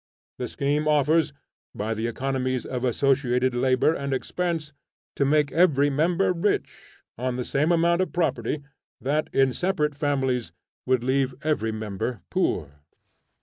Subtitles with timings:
[0.39, 1.31] The scheme offers,
[1.75, 4.73] by the economies of associated labor and expense,
[5.15, 8.63] to make every member rich, on the same amount of property,
[8.99, 10.51] that, in separate families,
[10.87, 12.79] would leave every member poor.